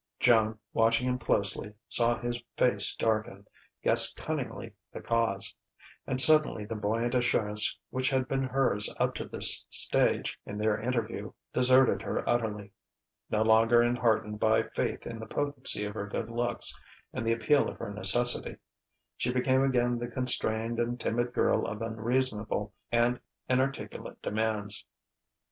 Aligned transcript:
Joan, 0.19 0.57
watching 0.73 1.07
him 1.07 1.19
closely, 1.19 1.75
saw 1.87 2.17
his 2.17 2.41
face 2.57 2.95
darken, 2.95 3.45
guessed 3.83 4.17
cunningly 4.17 4.73
the 4.91 4.99
cause. 4.99 5.53
And 6.07 6.19
suddenly 6.19 6.65
the 6.65 6.73
buoyant 6.73 7.13
assurance 7.13 7.77
which 7.91 8.09
had 8.09 8.27
been 8.27 8.41
hers 8.41 8.91
up 8.99 9.13
to 9.13 9.27
this 9.27 9.63
stage 9.69 10.39
in 10.43 10.57
their 10.57 10.75
interview 10.81 11.33
deserted 11.53 12.01
her 12.01 12.27
utterly. 12.27 12.71
No 13.29 13.43
longer 13.43 13.83
enheartened 13.83 14.39
by 14.39 14.63
faith 14.63 15.05
in 15.05 15.19
the 15.19 15.27
potency 15.27 15.85
of 15.85 15.93
her 15.93 16.07
good 16.07 16.31
looks 16.31 16.75
and 17.13 17.23
the 17.23 17.33
appeal 17.33 17.69
of 17.69 17.77
her 17.77 17.93
necessity, 17.93 18.55
she 19.17 19.31
became 19.31 19.63
again 19.63 19.99
the 19.99 20.07
constrained 20.07 20.79
and 20.79 20.99
timid 20.99 21.31
girl 21.31 21.67
of 21.67 21.83
unreasonable 21.83 22.73
and 22.91 23.19
inarticulate 23.47 24.19
demands. 24.23 24.83